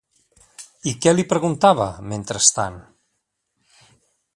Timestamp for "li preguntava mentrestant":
1.15-2.81